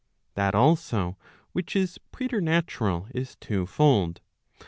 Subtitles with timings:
[0.33, 1.15] That also
[1.51, 4.19] which is preternatural is twofold.